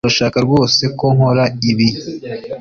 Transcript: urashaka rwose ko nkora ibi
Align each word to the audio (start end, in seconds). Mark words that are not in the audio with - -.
urashaka 0.05 0.37
rwose 0.45 0.83
ko 0.97 1.05
nkora 1.15 1.43
ibi 1.69 1.89